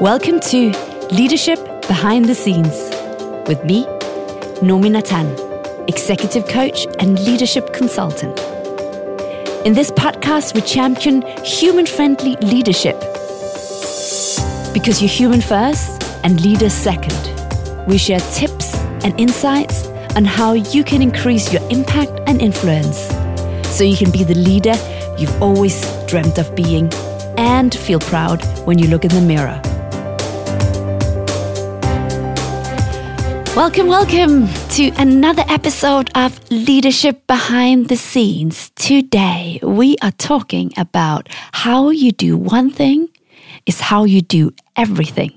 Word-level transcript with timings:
Welcome 0.00 0.40
to 0.40 0.72
Leadership 1.10 1.58
Behind 1.88 2.26
the 2.26 2.34
Scenes 2.34 2.74
with 3.48 3.64
me, 3.64 3.86
Nomi 4.60 4.90
Natan, 4.90 5.26
executive 5.88 6.46
coach 6.48 6.86
and 6.98 7.18
leadership 7.20 7.72
consultant. 7.72 8.38
In 9.64 9.72
this 9.72 9.90
podcast, 9.90 10.54
we 10.54 10.60
champion 10.60 11.22
human 11.42 11.86
friendly 11.86 12.36
leadership 12.42 13.00
because 14.74 15.00
you're 15.00 15.08
human 15.08 15.40
first 15.40 16.02
and 16.22 16.42
leader 16.42 16.68
second. 16.68 17.16
We 17.88 17.96
share 17.96 18.20
tips 18.34 18.74
and 19.02 19.18
insights 19.18 19.86
on 20.14 20.26
how 20.26 20.52
you 20.52 20.84
can 20.84 21.00
increase 21.00 21.54
your 21.54 21.62
impact 21.70 22.20
and 22.26 22.42
influence 22.42 22.98
so 23.74 23.82
you 23.82 23.96
can 23.96 24.10
be 24.10 24.24
the 24.24 24.34
leader 24.34 24.74
you've 25.16 25.40
always 25.40 25.80
dreamt 26.04 26.36
of 26.36 26.54
being 26.54 26.92
and 27.38 27.74
feel 27.74 28.00
proud 28.00 28.44
when 28.66 28.78
you 28.78 28.88
look 28.88 29.06
in 29.06 29.10
the 29.10 29.22
mirror. 29.22 29.58
Welcome, 33.56 33.86
welcome 33.86 34.48
to 34.76 34.90
another 34.98 35.42
episode 35.48 36.10
of 36.14 36.38
Leadership 36.50 37.26
Behind 37.26 37.88
the 37.88 37.96
Scenes. 37.96 38.68
Today, 38.74 39.58
we 39.62 39.96
are 40.02 40.10
talking 40.10 40.74
about 40.76 41.30
how 41.52 41.88
you 41.88 42.12
do 42.12 42.36
one 42.36 42.70
thing 42.70 43.08
is 43.64 43.80
how 43.80 44.04
you 44.04 44.20
do 44.20 44.52
everything. 44.76 45.32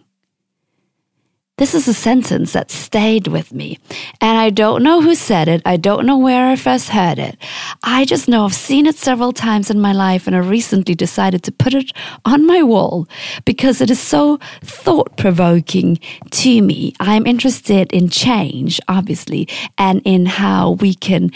This 1.59 1.75
is 1.75 1.89
a 1.89 1.93
sentence 1.93 2.53
that 2.53 2.71
stayed 2.71 3.27
with 3.27 3.51
me. 3.51 3.79
And 4.21 4.37
I 4.37 4.49
don't 4.49 4.81
know 4.81 5.01
who 5.01 5.13
said 5.13 5.49
it. 5.49 5.61
I 5.65 5.75
don't 5.75 6.05
know 6.05 6.17
where 6.17 6.47
I 6.47 6.55
first 6.55 6.87
heard 6.87 7.19
it. 7.19 7.37
I 7.83 8.05
just 8.05 8.29
know 8.29 8.45
I've 8.45 8.55
seen 8.55 8.85
it 8.85 8.95
several 8.95 9.33
times 9.33 9.69
in 9.69 9.81
my 9.81 9.91
life 9.91 10.25
and 10.25 10.37
I 10.37 10.39
recently 10.39 10.95
decided 10.95 11.43
to 11.43 11.51
put 11.51 11.73
it 11.73 11.91
on 12.23 12.47
my 12.47 12.63
wall 12.63 13.09
because 13.43 13.81
it 13.81 13.89
is 13.89 13.99
so 13.99 14.39
thought 14.61 15.17
provoking 15.17 15.99
to 16.31 16.61
me. 16.61 16.93
I'm 17.01 17.27
interested 17.27 17.91
in 17.91 18.07
change, 18.07 18.79
obviously, 18.87 19.49
and 19.77 20.01
in 20.05 20.27
how 20.27 20.71
we 20.79 20.93
can 20.93 21.29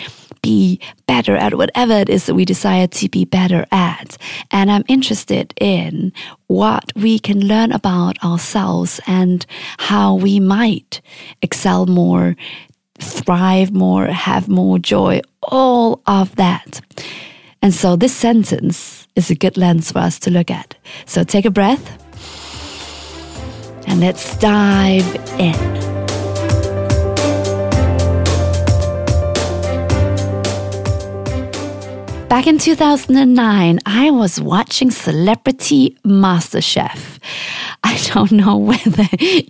be 0.44 0.80
better 1.08 1.36
at 1.36 1.56
whatever 1.56 1.94
it 1.94 2.10
is 2.10 2.28
that 2.28 2.36
we 2.36 2.46
desire 2.46 2.86
to 2.86 3.10
be 3.10 3.26
better 3.26 3.66
at. 3.72 4.16
And 4.52 4.70
I'm 4.70 4.84
interested 4.88 5.56
in 5.60 6.14
what 6.46 6.92
we 6.96 7.18
can 7.18 7.48
learn 7.48 7.72
about 7.72 8.24
ourselves 8.24 9.00
and 9.08 9.44
how 9.80 10.14
we 10.14 10.40
might 10.40 11.02
excel 11.42 11.88
more, 11.88 12.36
thrive 13.00 13.72
more, 13.72 14.06
have 14.06 14.48
more 14.48 14.78
joy, 14.78 15.22
all 15.42 16.02
of 16.06 16.36
that. 16.36 16.82
And 17.64 17.74
so 17.74 17.96
this 17.96 18.16
sentence 18.16 19.08
is 19.16 19.32
a 19.32 19.36
good 19.36 19.58
lens 19.58 19.92
for 19.92 20.00
us 20.00 20.20
to 20.20 20.30
look 20.30 20.52
at. 20.52 20.76
So 21.06 21.24
take 21.24 21.46
a 21.46 21.52
breath 21.52 22.00
and 23.88 24.02
let's 24.02 24.38
dive 24.38 25.16
in. 25.40 25.93
Back 32.34 32.48
in 32.48 32.58
2009, 32.58 33.80
I 33.86 34.10
was 34.10 34.42
watching 34.42 34.90
Celebrity 34.90 35.96
MasterChef. 36.04 37.20
I 37.84 37.96
don't 38.12 38.32
know 38.32 38.58
whether 38.58 39.08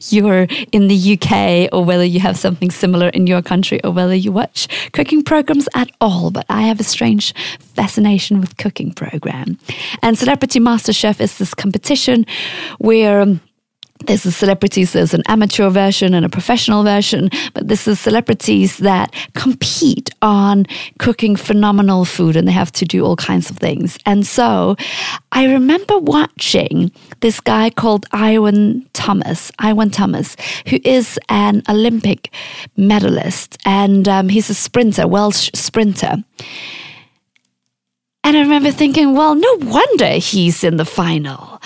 you're 0.09 0.47
in 0.73 0.89
the 0.89 1.13
UK 1.13 1.73
or 1.73 1.85
whether 1.85 2.03
you 2.03 2.19
have 2.19 2.37
something 2.37 2.69
similar 2.71 3.07
in 3.07 3.25
your 3.25 3.41
country 3.41 3.81
or 3.85 3.91
whether 3.91 4.13
you 4.13 4.33
watch 4.33 4.67
cooking 4.91 5.23
programs 5.23 5.69
at 5.73 5.91
all, 6.01 6.29
but 6.29 6.45
I 6.49 6.63
have 6.63 6.81
a 6.81 6.83
strange 6.83 7.33
fascination 7.57 8.41
with 8.41 8.57
cooking 8.57 8.91
program. 8.91 9.57
And 10.01 10.17
Celebrity 10.17 10.59
MasterChef 10.59 11.21
is 11.21 11.37
this 11.37 11.53
competition 11.53 12.25
where 12.79 13.39
there's 14.07 14.25
a 14.25 14.31
celebrities, 14.31 14.93
there's 14.93 15.13
an 15.13 15.23
amateur 15.27 15.69
version 15.69 16.13
and 16.13 16.25
a 16.25 16.29
professional 16.29 16.83
version, 16.83 17.29
but 17.53 17.67
this 17.67 17.87
is 17.87 17.99
celebrities 17.99 18.77
that 18.77 19.13
compete 19.33 20.09
on 20.21 20.65
cooking 20.99 21.35
phenomenal 21.35 22.05
food 22.05 22.35
and 22.35 22.47
they 22.47 22.51
have 22.51 22.71
to 22.73 22.85
do 22.85 23.05
all 23.05 23.15
kinds 23.15 23.49
of 23.49 23.57
things. 23.57 23.97
And 24.05 24.25
so 24.25 24.75
I 25.31 25.45
remember 25.45 25.97
watching 25.97 26.91
this 27.21 27.39
guy 27.39 27.69
called 27.69 28.05
Iwan 28.11 28.87
Thomas, 28.93 29.51
Iwan 29.59 29.91
Thomas, 29.91 30.35
who 30.67 30.79
is 30.83 31.19
an 31.29 31.63
Olympic 31.69 32.31
medalist 32.77 33.57
and 33.65 34.07
um, 34.07 34.29
he's 34.29 34.49
a 34.49 34.53
sprinter, 34.53 35.07
Welsh 35.07 35.49
sprinter. 35.53 36.23
And 38.25 38.37
I 38.37 38.41
remember 38.41 38.71
thinking, 38.71 39.13
well, 39.13 39.35
no 39.35 39.57
wonder 39.61 40.07
he's 40.11 40.63
in 40.63 40.77
the 40.77 40.85
final 40.85 41.61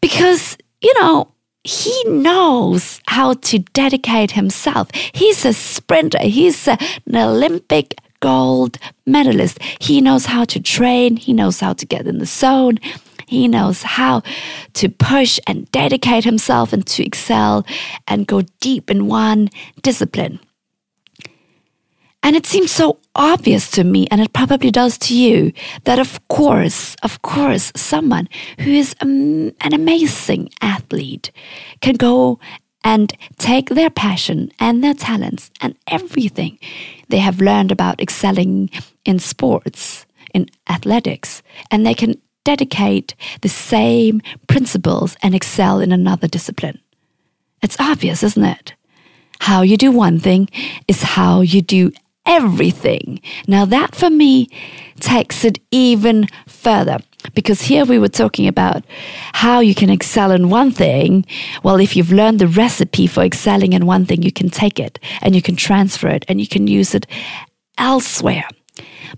because, 0.00 0.56
you 0.80 0.92
know, 1.00 1.32
he 1.66 2.04
knows 2.04 3.00
how 3.08 3.34
to 3.34 3.58
dedicate 3.58 4.32
himself. 4.32 4.88
He's 5.12 5.44
a 5.44 5.52
sprinter, 5.52 6.22
he's 6.22 6.68
an 6.68 6.78
Olympic 7.12 7.94
gold 8.20 8.78
medalist. 9.04 9.58
He 9.80 10.00
knows 10.00 10.26
how 10.26 10.44
to 10.44 10.60
train, 10.60 11.16
he 11.16 11.32
knows 11.32 11.60
how 11.60 11.72
to 11.74 11.84
get 11.84 12.06
in 12.06 12.18
the 12.18 12.26
zone. 12.26 12.78
He 13.26 13.48
knows 13.48 13.82
how 13.82 14.22
to 14.74 14.88
push 14.88 15.40
and 15.48 15.70
dedicate 15.72 16.22
himself 16.22 16.72
and 16.72 16.86
to 16.86 17.04
excel 17.04 17.66
and 18.06 18.24
go 18.24 18.42
deep 18.60 18.88
in 18.88 19.08
one 19.08 19.48
discipline. 19.82 20.38
And 22.26 22.34
it 22.34 22.44
seems 22.44 22.72
so 22.72 22.98
obvious 23.14 23.70
to 23.70 23.84
me, 23.84 24.08
and 24.10 24.20
it 24.20 24.32
probably 24.32 24.72
does 24.72 24.98
to 24.98 25.16
you, 25.16 25.52
that 25.84 26.00
of 26.00 26.18
course, 26.26 26.96
of 27.04 27.22
course, 27.22 27.70
someone 27.76 28.28
who 28.58 28.72
is 28.72 28.96
um, 29.00 29.52
an 29.60 29.72
amazing 29.72 30.48
athlete 30.60 31.30
can 31.80 31.94
go 31.94 32.40
and 32.82 33.16
take 33.38 33.68
their 33.68 33.90
passion 33.90 34.50
and 34.58 34.82
their 34.82 34.92
talents 34.92 35.52
and 35.60 35.76
everything 35.86 36.58
they 37.10 37.18
have 37.18 37.40
learned 37.40 37.70
about 37.70 38.00
excelling 38.00 38.70
in 39.04 39.20
sports, 39.20 40.04
in 40.34 40.48
athletics, 40.68 41.44
and 41.70 41.86
they 41.86 41.94
can 41.94 42.20
dedicate 42.42 43.14
the 43.42 43.48
same 43.48 44.20
principles 44.48 45.16
and 45.22 45.32
excel 45.32 45.78
in 45.78 45.92
another 45.92 46.26
discipline. 46.26 46.80
It's 47.62 47.78
obvious, 47.78 48.24
isn't 48.24 48.44
it? 48.44 48.74
How 49.38 49.62
you 49.62 49.76
do 49.76 49.92
one 49.92 50.18
thing 50.18 50.48
is 50.88 51.04
how 51.04 51.42
you 51.42 51.62
do 51.62 51.92
everything. 52.26 53.20
Now, 53.46 53.64
that 53.64 53.94
for 53.94 54.10
me 54.10 54.48
takes 55.00 55.44
it 55.44 55.58
even 55.70 56.26
further 56.46 56.98
because 57.34 57.62
here 57.62 57.84
we 57.84 57.98
were 57.98 58.08
talking 58.08 58.46
about 58.46 58.84
how 59.32 59.60
you 59.60 59.74
can 59.74 59.90
excel 59.90 60.30
in 60.30 60.50
one 60.50 60.70
thing. 60.70 61.24
Well, 61.62 61.76
if 61.76 61.96
you've 61.96 62.12
learned 62.12 62.38
the 62.38 62.48
recipe 62.48 63.06
for 63.06 63.22
excelling 63.22 63.72
in 63.72 63.86
one 63.86 64.06
thing, 64.06 64.22
you 64.22 64.32
can 64.32 64.50
take 64.50 64.78
it 64.78 64.98
and 65.22 65.34
you 65.34 65.42
can 65.42 65.56
transfer 65.56 66.08
it 66.08 66.24
and 66.28 66.40
you 66.40 66.48
can 66.48 66.66
use 66.66 66.94
it 66.94 67.06
elsewhere. 67.78 68.48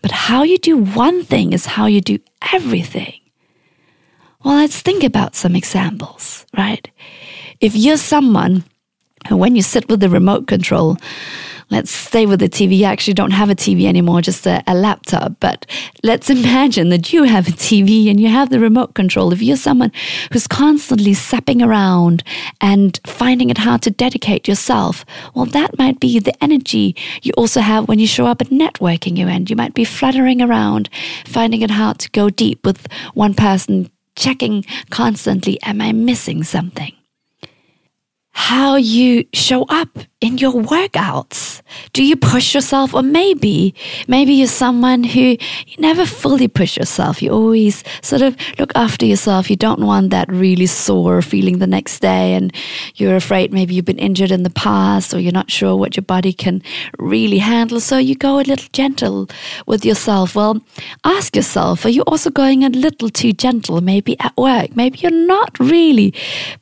But 0.02 0.10
how 0.10 0.42
you 0.42 0.58
do 0.58 0.76
one 0.76 1.24
thing 1.24 1.52
is 1.52 1.66
how 1.66 1.86
you 1.86 2.00
do 2.00 2.18
everything. 2.52 3.14
Well, 4.44 4.56
let's 4.56 4.80
think 4.80 5.02
about 5.02 5.34
some 5.34 5.56
examples, 5.56 6.46
right? 6.56 6.88
If 7.60 7.74
you're 7.74 7.96
someone 7.96 8.64
who, 9.28 9.36
when 9.36 9.56
you 9.56 9.62
sit 9.62 9.88
with 9.88 10.00
the 10.00 10.08
remote 10.08 10.46
control, 10.46 10.96
let's 11.70 11.90
stay 11.90 12.26
with 12.26 12.40
the 12.40 12.48
TV. 12.48 12.78
You 12.78 12.84
actually 12.84 13.14
don't 13.14 13.30
have 13.30 13.50
a 13.50 13.54
TV 13.54 13.84
anymore, 13.84 14.22
just 14.22 14.46
a, 14.46 14.62
a, 14.66 14.74
laptop. 14.74 15.34
But 15.40 15.66
let's 16.02 16.30
imagine 16.38 16.88
that 16.90 17.12
you 17.12 17.24
have 17.24 17.48
a 17.48 17.52
TV 17.52 18.10
and 18.10 18.20
you 18.20 18.28
have 18.28 18.50
the 18.50 18.60
remote 18.60 18.94
control. 18.94 19.32
If 19.32 19.42
you're 19.42 19.56
someone 19.56 19.92
who's 20.32 20.46
constantly 20.46 21.14
sapping 21.14 21.62
around 21.62 22.22
and 22.60 22.98
finding 23.06 23.50
it 23.50 23.58
hard 23.58 23.82
to 23.82 23.90
dedicate 23.90 24.48
yourself, 24.48 25.04
well, 25.34 25.46
that 25.46 25.78
might 25.78 26.00
be 26.00 26.18
the 26.18 26.42
energy 26.42 26.96
you 27.22 27.32
also 27.36 27.60
have 27.60 27.88
when 27.88 27.98
you 27.98 28.06
show 28.06 28.26
up 28.26 28.40
at 28.40 28.48
networking 28.48 29.18
event. 29.18 29.50
You 29.50 29.56
might 29.56 29.74
be 29.74 29.84
fluttering 29.84 30.40
around, 30.40 30.88
finding 31.26 31.62
it 31.62 31.70
hard 31.70 31.98
to 32.00 32.10
go 32.10 32.30
deep 32.30 32.64
with 32.64 32.86
one 33.14 33.34
person, 33.34 33.90
checking 34.16 34.64
constantly, 34.90 35.60
am 35.62 35.80
I 35.80 35.92
missing 35.92 36.42
something? 36.42 36.92
how 38.38 38.76
you 38.76 39.26
show 39.34 39.64
up 39.64 39.88
in 40.20 40.36
your 40.38 40.52
workouts. 40.52 41.62
Do 41.92 42.02
you 42.02 42.16
push 42.16 42.54
yourself? 42.54 42.92
Or 42.92 43.02
maybe, 43.02 43.74
maybe 44.08 44.32
you're 44.34 44.48
someone 44.48 45.04
who 45.04 45.20
you 45.20 45.76
never 45.78 46.06
fully 46.06 46.48
push 46.48 46.76
yourself. 46.76 47.22
You 47.22 47.30
always 47.30 47.84
sort 48.02 48.22
of 48.22 48.36
look 48.58 48.72
after 48.74 49.06
yourself. 49.06 49.48
You 49.48 49.56
don't 49.56 49.80
want 49.80 50.10
that 50.10 50.30
really 50.30 50.66
sore 50.66 51.22
feeling 51.22 51.58
the 51.58 51.66
next 51.66 52.00
day. 52.00 52.34
And 52.34 52.52
you're 52.96 53.14
afraid 53.14 53.52
maybe 53.52 53.74
you've 53.74 53.84
been 53.84 53.98
injured 53.98 54.32
in 54.32 54.42
the 54.42 54.50
past 54.50 55.14
or 55.14 55.20
you're 55.20 55.32
not 55.32 55.50
sure 55.50 55.76
what 55.76 55.96
your 55.96 56.04
body 56.04 56.32
can 56.32 56.62
really 56.98 57.38
handle. 57.38 57.78
So 57.78 57.98
you 57.98 58.16
go 58.16 58.40
a 58.40 58.42
little 58.42 58.68
gentle 58.72 59.28
with 59.66 59.84
yourself. 59.84 60.34
Well, 60.34 60.60
ask 61.04 61.36
yourself, 61.36 61.84
are 61.84 61.90
you 61.90 62.02
also 62.02 62.30
going 62.30 62.64
a 62.64 62.70
little 62.70 63.08
too 63.08 63.32
gentle? 63.32 63.80
Maybe 63.80 64.18
at 64.18 64.36
work. 64.36 64.74
Maybe 64.74 64.98
you're 64.98 65.12
not 65.12 65.58
really 65.60 66.12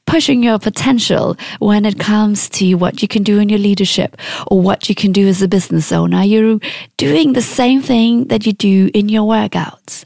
pushing 0.06 0.42
your 0.42 0.58
potential 0.58 1.36
when 1.58 1.84
it 1.84 1.98
comes 1.98 2.48
to 2.50 2.74
what 2.74 3.00
you 3.00 3.08
can 3.08 3.22
do 3.22 3.45
your 3.48 3.58
leadership 3.58 4.16
or 4.46 4.60
what 4.60 4.88
you 4.88 4.94
can 4.94 5.12
do 5.12 5.26
as 5.28 5.42
a 5.42 5.48
business 5.48 5.92
owner. 5.92 6.22
You're 6.22 6.58
doing 6.96 7.32
the 7.32 7.42
same 7.42 7.82
thing 7.82 8.26
that 8.28 8.46
you 8.46 8.52
do 8.52 8.90
in 8.94 9.08
your 9.08 9.24
workouts. 9.24 10.04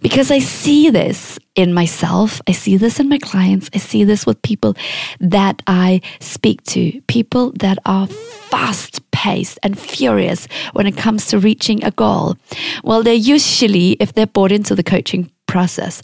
because 0.00 0.30
I 0.30 0.38
see 0.38 0.90
this 0.90 1.38
in 1.54 1.72
myself. 1.72 2.40
I 2.46 2.52
see 2.52 2.76
this 2.76 3.00
in 3.00 3.08
my 3.08 3.18
clients. 3.18 3.70
I 3.74 3.78
see 3.78 4.04
this 4.04 4.26
with 4.26 4.40
people 4.42 4.76
that 5.20 5.62
I 5.66 6.00
speak 6.20 6.62
to, 6.64 7.00
people 7.02 7.52
that 7.60 7.78
are 7.84 8.06
fast 8.06 9.08
paced 9.10 9.58
and 9.62 9.78
furious 9.78 10.46
when 10.72 10.86
it 10.86 10.96
comes 10.96 11.26
to 11.26 11.38
reaching 11.38 11.84
a 11.84 11.90
goal. 11.90 12.36
Well, 12.84 13.02
they're 13.02 13.14
usually, 13.14 13.92
if 13.92 14.12
they're 14.12 14.26
bought 14.26 14.52
into 14.52 14.74
the 14.74 14.82
coaching 14.82 15.30
process, 15.46 16.02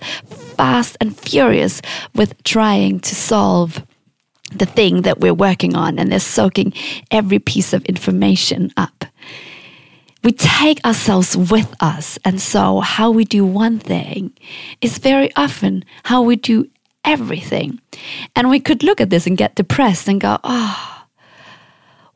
fast 0.56 0.96
and 1.00 1.16
furious 1.16 1.80
with 2.14 2.42
trying 2.44 3.00
to 3.00 3.14
solve 3.14 3.84
the 4.58 4.66
thing 4.66 5.02
that 5.02 5.20
we're 5.20 5.34
working 5.34 5.74
on 5.76 5.98
and 5.98 6.10
they're 6.10 6.20
soaking 6.20 6.72
every 7.10 7.38
piece 7.38 7.72
of 7.72 7.84
information 7.84 8.72
up 8.76 9.04
we 10.24 10.32
take 10.32 10.84
ourselves 10.84 11.36
with 11.36 11.72
us. 11.80 12.18
And 12.24 12.40
so, 12.40 12.80
how 12.80 13.10
we 13.10 13.24
do 13.24 13.44
one 13.44 13.78
thing 13.78 14.32
is 14.80 14.98
very 14.98 15.30
often 15.36 15.84
how 16.04 16.22
we 16.22 16.36
do 16.36 16.68
everything. 17.04 17.78
And 18.34 18.48
we 18.48 18.58
could 18.58 18.82
look 18.82 19.00
at 19.00 19.10
this 19.10 19.26
and 19.26 19.36
get 19.36 19.54
depressed 19.54 20.08
and 20.08 20.20
go, 20.20 20.38
oh, 20.42 21.04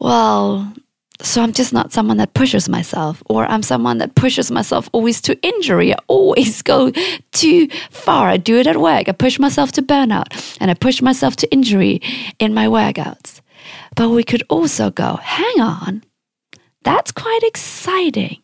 well, 0.00 0.72
so 1.20 1.42
I'm 1.42 1.52
just 1.52 1.72
not 1.72 1.92
someone 1.92 2.18
that 2.18 2.34
pushes 2.34 2.68
myself, 2.68 3.22
or 3.26 3.44
I'm 3.46 3.62
someone 3.62 3.98
that 3.98 4.14
pushes 4.14 4.50
myself 4.50 4.88
always 4.92 5.20
to 5.22 5.40
injury. 5.42 5.92
I 5.92 5.98
always 6.06 6.62
go 6.62 6.92
too 7.32 7.68
far. 7.90 8.28
I 8.28 8.36
do 8.36 8.56
it 8.56 8.66
at 8.66 8.80
work. 8.80 9.08
I 9.08 9.12
push 9.12 9.38
myself 9.38 9.72
to 9.72 9.82
burnout 9.82 10.56
and 10.60 10.70
I 10.70 10.74
push 10.74 11.02
myself 11.02 11.34
to 11.36 11.52
injury 11.52 12.00
in 12.38 12.54
my 12.54 12.66
workouts. 12.66 13.40
But 13.96 14.10
we 14.10 14.22
could 14.22 14.44
also 14.48 14.90
go, 14.90 15.16
hang 15.16 15.60
on, 15.60 16.04
that's 16.84 17.10
quite 17.10 17.40
exciting. 17.42 18.38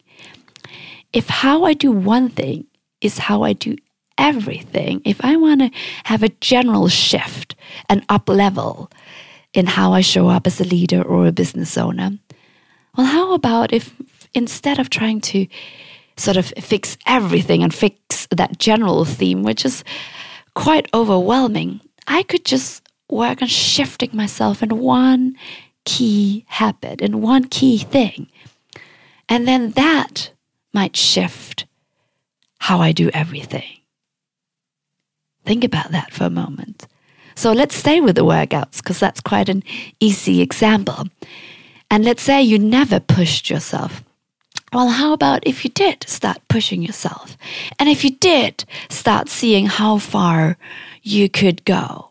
If 1.12 1.28
how 1.28 1.64
I 1.64 1.74
do 1.74 1.92
one 1.92 2.28
thing 2.28 2.66
is 3.00 3.18
how 3.18 3.44
I 3.44 3.52
do 3.52 3.76
everything, 4.18 5.00
if 5.04 5.24
I 5.24 5.36
want 5.36 5.60
to 5.60 5.70
have 6.04 6.24
a 6.24 6.28
general 6.40 6.88
shift, 6.88 7.54
an 7.88 8.04
up 8.08 8.28
level 8.28 8.90
in 9.52 9.66
how 9.66 9.92
I 9.92 10.00
show 10.00 10.28
up 10.28 10.46
as 10.48 10.60
a 10.60 10.64
leader 10.64 11.02
or 11.02 11.26
a 11.26 11.32
business 11.32 11.78
owner, 11.78 12.18
well, 12.96 13.06
how 13.06 13.34
about 13.34 13.72
if 13.72 13.94
instead 14.34 14.78
of 14.78 14.90
trying 14.90 15.20
to 15.20 15.46
sort 16.16 16.36
of 16.36 16.46
fix 16.58 16.96
everything 17.06 17.62
and 17.62 17.74
fix 17.74 18.26
that 18.30 18.58
general 18.58 19.04
theme, 19.04 19.42
which 19.42 19.64
is 19.64 19.84
quite 20.54 20.88
overwhelming, 20.94 21.80
I 22.06 22.22
could 22.22 22.44
just 22.44 22.82
work 23.10 23.42
on 23.42 23.48
shifting 23.48 24.10
myself 24.12 24.62
in 24.62 24.78
one 24.78 25.36
key 25.84 26.44
habit 26.48 27.00
and 27.00 27.22
one 27.22 27.44
key 27.44 27.78
thing. 27.78 28.28
And 29.28 29.46
then 29.48 29.72
that 29.72 30.30
might 30.72 30.96
shift 30.96 31.66
how 32.58 32.78
I 32.78 32.92
do 32.92 33.10
everything. 33.12 33.78
Think 35.44 35.64
about 35.64 35.90
that 35.92 36.12
for 36.12 36.24
a 36.24 36.30
moment. 36.30 36.86
So 37.34 37.52
let's 37.52 37.76
stay 37.76 38.00
with 38.00 38.16
the 38.16 38.24
workouts 38.24 38.78
because 38.78 39.00
that's 39.00 39.20
quite 39.20 39.48
an 39.48 39.62
easy 40.00 40.40
example. 40.40 41.08
And 41.90 42.04
let's 42.04 42.22
say 42.22 42.42
you 42.42 42.58
never 42.58 43.00
pushed 43.00 43.50
yourself. 43.50 44.02
Well, 44.72 44.88
how 44.88 45.12
about 45.12 45.46
if 45.46 45.64
you 45.64 45.70
did 45.70 46.04
start 46.08 46.38
pushing 46.48 46.82
yourself? 46.82 47.36
And 47.78 47.88
if 47.88 48.04
you 48.04 48.10
did 48.10 48.64
start 48.90 49.28
seeing 49.28 49.66
how 49.66 49.98
far 49.98 50.56
you 51.02 51.28
could 51.28 51.64
go? 51.64 52.10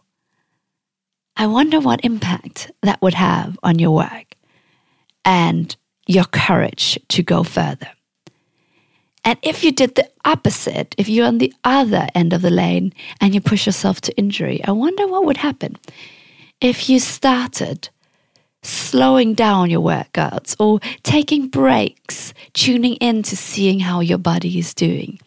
I 1.35 1.47
wonder 1.47 1.79
what 1.79 2.05
impact 2.05 2.71
that 2.81 3.01
would 3.01 3.15
have 3.15 3.57
on 3.63 3.79
your 3.79 3.91
work 3.91 4.35
and 5.25 5.75
your 6.07 6.25
courage 6.25 6.99
to 7.09 7.23
go 7.23 7.43
further. 7.43 7.89
And 9.25 9.39
if 9.41 9.63
you 9.63 9.71
did 9.71 9.95
the 9.95 10.09
opposite, 10.25 10.95
if 10.97 11.07
you're 11.09 11.27
on 11.27 11.37
the 11.37 11.53
other 11.63 12.07
end 12.13 12.33
of 12.33 12.41
the 12.41 12.49
lane 12.49 12.93
and 13.21 13.33
you 13.33 13.41
push 13.41 13.65
yourself 13.65 14.01
to 14.01 14.17
injury, 14.17 14.63
I 14.63 14.71
wonder 14.71 15.07
what 15.07 15.25
would 15.25 15.37
happen 15.37 15.77
if 16.61 16.89
you 16.89 16.99
started 16.99 17.89
slowing 18.93 19.33
down 19.33 19.71
your 19.71 19.81
workouts 19.81 20.55
or 20.59 20.79
taking 21.01 21.47
breaks, 21.47 22.31
tuning 22.53 22.93
in 22.97 23.23
to 23.23 23.35
seeing 23.35 23.79
how 23.79 23.99
your 24.01 24.19
body 24.19 24.59
is 24.59 24.71
doing. 24.71 25.19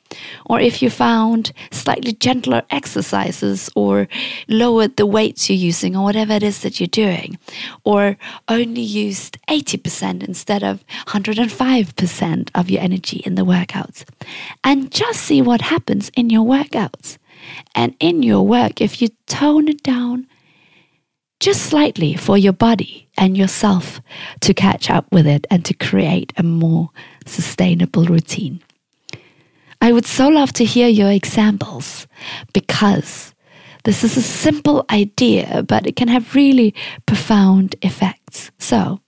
Or 0.45 0.61
if 0.61 0.81
you 0.81 0.89
found 0.89 1.51
slightly 1.73 2.13
gentler 2.13 2.63
exercises 2.71 3.69
or 3.75 4.07
lowered 4.47 4.97
the 4.97 5.05
weights 5.05 5.51
you're 5.51 5.59
using 5.59 5.97
or 5.97 6.05
whatever 6.05 6.35
it 6.35 6.45
is 6.45 6.61
that 6.61 6.79
you're 6.79 6.87
doing, 6.87 7.39
or 7.83 8.17
only 8.47 8.83
used 8.83 9.37
80% 9.49 10.23
instead 10.23 10.63
of 10.63 10.85
105% 11.09 12.51
of 12.55 12.71
your 12.71 12.81
energy 12.81 13.17
in 13.27 13.35
the 13.35 13.45
workouts. 13.45 14.05
And 14.63 14.93
just 14.93 15.23
see 15.23 15.43
what 15.43 15.61
happens 15.61 16.09
in 16.11 16.31
your 16.31 16.47
workouts. 16.47 17.19
And 17.75 17.97
in 17.99 18.23
your 18.23 18.47
work, 18.47 18.81
if 18.81 19.03
you 19.03 19.09
tone 19.27 19.67
it 19.67 19.83
down, 19.83 20.29
just 21.41 21.63
slightly 21.63 22.15
for 22.15 22.39
your 22.39 22.53
body 22.53 23.09
and 23.19 23.37
yourself 23.37 24.01
to 24.41 24.55
catch 24.55 24.91
up 24.91 25.07
with 25.13 25.27
it 25.27 25.47
and 25.51 25.65
to 25.65 25.75
create 25.75 26.33
a 26.37 26.43
more 26.43 26.91
sustainable 27.27 28.05
routine. 28.05 28.63
I 29.81 29.93
would 29.93 30.07
so 30.07 30.29
love 30.29 30.53
to 30.55 30.65
hear 30.65 30.89
your 30.89 31.11
examples 31.11 32.07
because 32.53 33.35
this 33.85 34.03
is 34.03 34.17
a 34.17 34.23
simple 34.23 34.85
idea, 34.91 35.63
but 35.63 35.87
it 35.87 35.97
can 35.97 36.09
have 36.09 36.35
really 36.35 36.75
profound 37.07 37.77
effects. 37.83 38.51
So, 38.59 39.01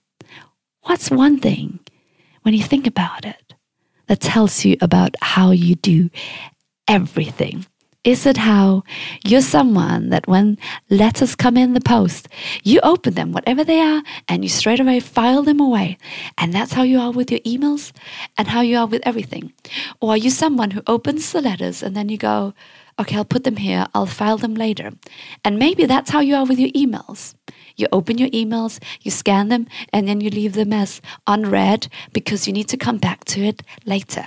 what's 0.83 1.11
one 1.11 1.39
thing 1.39 1.79
when 2.43 2.53
you 2.53 2.63
think 2.63 2.87
about 2.87 3.25
it 3.25 3.55
that 4.07 4.21
tells 4.21 4.63
you 4.63 4.77
about 4.79 5.15
how 5.21 5.51
you 5.51 5.75
do 5.75 6.09
everything? 6.87 7.65
Is 8.05 8.25
it 8.25 8.37
how 8.37 8.83
you're 9.25 9.41
someone 9.41 10.07
that 10.07 10.25
when 10.25 10.57
letters 10.89 11.35
come 11.35 11.57
in 11.57 11.73
the 11.73 11.81
post, 11.81 12.29
you 12.63 12.79
open 12.79 13.15
them, 13.15 13.33
whatever 13.33 13.65
they 13.65 13.81
are, 13.81 14.01
and 14.29 14.41
you 14.41 14.47
straight 14.47 14.79
away 14.79 15.01
file 15.01 15.43
them 15.43 15.59
away? 15.59 15.97
And 16.37 16.53
that's 16.53 16.71
how 16.71 16.83
you 16.83 16.97
are 16.97 17.11
with 17.11 17.29
your 17.29 17.41
emails 17.41 17.91
and 18.37 18.47
how 18.47 18.61
you 18.61 18.77
are 18.77 18.85
with 18.85 19.01
everything? 19.05 19.51
Or 19.99 20.11
are 20.11 20.17
you 20.17 20.29
someone 20.29 20.71
who 20.71 20.81
opens 20.87 21.29
the 21.33 21.41
letters 21.41 21.83
and 21.83 21.93
then 21.93 22.07
you 22.07 22.17
go, 22.17 22.53
okay, 22.97 23.17
I'll 23.17 23.25
put 23.25 23.43
them 23.43 23.57
here, 23.57 23.85
I'll 23.93 24.05
file 24.05 24.37
them 24.37 24.55
later? 24.55 24.91
And 25.43 25.59
maybe 25.59 25.85
that's 25.85 26.09
how 26.09 26.21
you 26.21 26.35
are 26.35 26.45
with 26.45 26.57
your 26.57 26.71
emails. 26.71 27.35
You 27.75 27.87
open 27.91 28.17
your 28.17 28.29
emails, 28.29 28.81
you 29.01 29.11
scan 29.11 29.49
them, 29.49 29.67
and 29.91 30.07
then 30.07 30.21
you 30.21 30.29
leave 30.29 30.53
them 30.53 30.71
as 30.71 31.01
unread 31.27 31.89
because 32.13 32.47
you 32.47 32.53
need 32.53 32.69
to 32.69 32.77
come 32.77 32.97
back 32.97 33.25
to 33.25 33.41
it 33.41 33.61
later. 33.85 34.25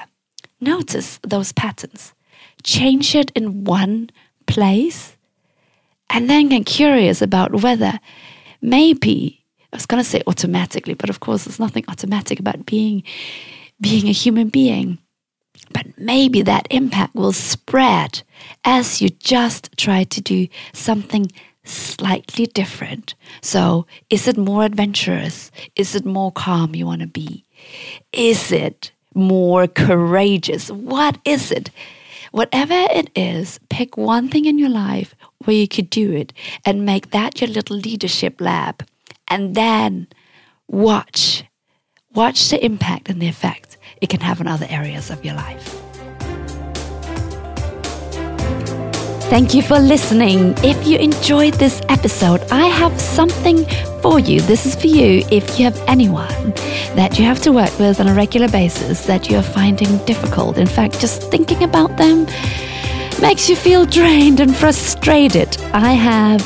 Notice 0.61 1.19
those 1.23 1.53
patterns 1.53 2.13
change 2.63 3.15
it 3.15 3.31
in 3.35 3.65
one 3.65 4.11
place 4.47 5.17
and 6.11 6.29
then 6.29 6.49
get 6.49 6.67
curious 6.67 7.23
about 7.23 7.63
whether 7.63 7.99
maybe 8.61 9.43
I 9.73 9.77
was 9.77 9.87
going 9.87 10.03
to 10.03 10.09
say 10.09 10.23
automatically, 10.27 10.95
but 10.95 11.09
of 11.09 11.21
course 11.21 11.45
there's 11.45 11.59
nothing 11.59 11.85
automatic 11.89 12.39
about 12.39 12.67
being 12.67 13.03
being 13.81 14.09
a 14.09 14.13
human 14.13 14.49
being. 14.49 14.99
But 15.73 15.87
maybe 15.99 16.43
that 16.43 16.67
impact 16.71 17.15
will 17.15 17.33
spread 17.33 18.23
as 18.65 19.01
you 19.01 19.09
just 19.09 19.71
try 19.77 20.05
to 20.05 20.21
do 20.21 20.49
something 20.73 21.31
slightly 21.65 22.47
different. 22.47 23.15
So, 23.41 23.87
is 24.11 24.29
it 24.29 24.37
more 24.37 24.65
adventurous? 24.65 25.51
Is 25.77 25.95
it 25.95 26.05
more 26.05 26.33
calm 26.33 26.75
you 26.75 26.87
want 26.87 27.01
to 27.01 27.07
be? 27.07 27.45
Is 28.13 28.53
it 28.53 28.93
more 29.15 29.67
courageous? 29.67 30.71
What 30.71 31.19
is 31.25 31.51
it? 31.51 31.71
Whatever 32.33 32.87
it 32.91 33.11
is, 33.15 33.61
pick 33.69 33.99
one 33.99 34.31
thing 34.31 34.47
in 34.47 34.59
your 34.59 34.71
life 34.71 35.15
where 35.45 35.55
you 35.55 35.69
could 35.69 35.91
do 35.91 36.13
it 36.13 36.33
and 36.65 36.87
make 36.87 37.11
that 37.11 37.43
your 37.43 37.49
little 37.49 37.77
leadership 37.77 38.41
lab. 38.41 38.87
And 39.29 39.55
then 39.55 40.07
watch, 40.67 41.45
watch 42.15 42.49
the 42.49 42.65
impact 42.65 43.11
and 43.11 43.21
the 43.21 43.29
effect 43.29 43.77
it 44.01 44.09
can 44.09 44.21
have 44.21 44.41
on 44.41 44.49
other 44.49 44.67
areas 44.71 45.11
of 45.11 45.23
your 45.23 45.35
life. 45.35 45.92
Thank 49.33 49.55
you 49.55 49.63
for 49.63 49.79
listening. 49.79 50.53
If 50.59 50.87
you 50.87 50.99
enjoyed 50.99 51.55
this 51.55 51.81
episode, 51.89 52.43
I 52.51 52.67
have 52.67 53.01
something 53.01 53.65
for 54.03 54.21
you. 54.21 54.43
This 54.43 54.67
is 54.67 54.75
for 54.75 54.89
you 54.89 55.25
if 55.31 55.59
you 55.59 55.65
have 55.65 55.83
anyone 55.89 56.51
that 56.97 57.19
you 57.19 57.25
have 57.25 57.41
to 57.45 57.51
work 57.51 57.79
with 57.79 57.99
on 57.99 58.09
a 58.09 58.15
regular 58.15 58.47
basis 58.49 59.07
that 59.07 59.31
you're 59.31 59.41
finding 59.41 59.97
difficult. 60.05 60.59
In 60.59 60.67
fact, 60.67 61.01
just 61.01 61.31
thinking 61.31 61.63
about 61.63 61.97
them 61.97 62.27
makes 63.23 63.49
you 63.49 63.57
feel 63.57 63.87
drained 63.87 64.41
and 64.41 64.55
frustrated. 64.55 65.57
I 65.73 65.93
have 65.93 66.43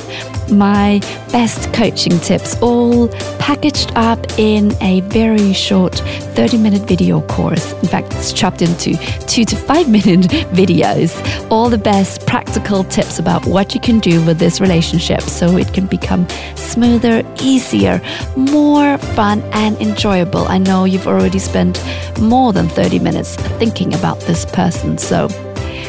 my 0.51 1.01
best 1.33 1.73
coaching 1.73 2.19
tips 2.21 2.57
all 2.63 3.09
packaged 3.39 3.93
up 3.97 4.19
in 4.39 4.73
a 4.83 5.01
very 5.03 5.53
short 5.53 5.95
30 6.35 6.59
minute 6.59 6.83
video 6.83 7.21
course. 7.23 7.73
In 7.75 7.89
fact, 7.89 8.13
it's 8.15 8.33
chopped 8.33 8.63
into 8.63 8.97
two 9.27 9.45
to 9.45 9.57
five 9.57 9.89
minute 9.99 10.31
videos. 10.53 11.13
All 11.51 11.69
the 11.69 11.79
best 11.79 12.27
practical 12.27 12.85
tips 12.85 13.19
about 13.19 13.47
what 13.47 13.75
you 13.75 13.81
can 13.81 13.99
do 13.99 14.25
with 14.25 14.39
this 14.39 14.61
relationship 14.61 15.23
so 15.23 15.57
it 15.57 15.73
can 15.73 15.87
become 15.87 16.29
smoother, 16.55 17.23
easier, 17.43 18.01
more 18.37 18.99
fun, 18.99 19.43
and 19.53 19.77
enjoyable. 19.79 20.47
I 20.49 20.59
know 20.59 20.85
you've 20.85 21.07
already 21.07 21.39
spent 21.39 21.83
more 22.21 22.53
than 22.53 22.69
30 22.69 22.99
minutes 23.01 23.37
thinking 23.59 23.95
about 23.95 24.21
this 24.21 24.45
person, 24.45 24.99
so 24.99 25.29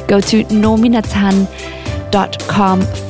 go 0.07 0.21
to 0.21 0.43
nominatan.com 0.45 1.76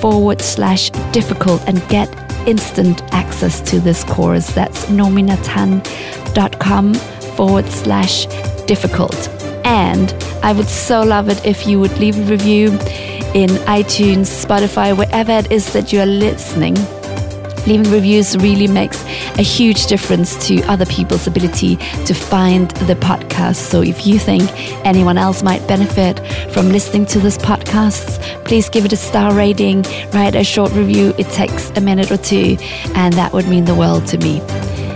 forward 0.02 0.42
slash 0.42 0.90
difficult 1.12 1.62
and 1.68 1.88
get 1.90 2.10
instant 2.48 3.04
access 3.14 3.62
to 3.62 3.80
this 3.80 4.04
course. 4.04 4.52
That's 4.52 4.86
nominatan.com 4.86 6.94
forward 7.36 7.66
slash 7.66 8.26
difficult. 8.66 9.30
And 9.66 10.14
I 10.44 10.54
would 10.54 10.68
so 10.68 11.04
love 11.04 11.30
it 11.30 11.46
if 11.46 11.68
you 11.68 11.80
would 11.80 11.98
leave 12.00 12.18
a 12.18 12.24
review 12.24 12.72
in 13.34 13.50
iTunes, 13.68 14.46
Spotify, 14.46 14.98
wherever 14.98 15.34
it 15.34 15.52
is 15.52 15.74
that 15.74 15.92
you 15.92 16.00
are 16.00 16.06
listening. 16.06 16.78
Leaving 17.68 17.92
reviews 17.92 18.38
really 18.38 18.66
makes 18.68 19.04
a 19.38 19.42
huge 19.42 19.88
difference 19.88 20.48
to 20.48 20.62
other 20.64 20.86
people's 20.86 21.28
ability 21.28 21.76
to 22.06 22.14
find 22.14 22.72
the 22.88 22.96
podcast. 22.96 23.58
So 23.58 23.82
if 23.82 24.08
you 24.08 24.18
think 24.18 24.50
anyone 24.86 25.18
else 25.18 25.44
might 25.44 25.68
benefit 25.68 26.20
from 26.54 26.70
listening 26.70 27.06
to 27.08 27.20
this 27.20 27.38
podcast, 27.38 28.22
please 28.46 28.70
give 28.70 28.86
it 28.86 28.94
a 28.94 28.98
star 28.98 29.34
rating, 29.34 29.84
write 30.14 30.36
a 30.36 30.46
short 30.46 30.72
review. 30.72 31.14
It 31.18 31.28
takes 31.28 31.70
a 31.72 31.82
minute 31.82 32.10
or 32.10 32.18
two, 32.18 32.56
and 32.96 33.14
that 33.16 33.34
would 33.34 33.50
mean 33.50 33.66
the 33.66 33.76
world 33.76 34.08
to 34.08 34.18
me. 34.18 34.40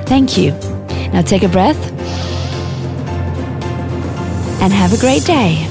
Thank 0.06 0.38
you. 0.38 0.52
Now 1.12 1.24
take 1.24 1.44
a 1.44 1.50
breath 1.50 1.92
and 4.62 4.72
have 4.72 4.94
a 4.94 4.98
great 4.98 5.26
day. 5.26 5.71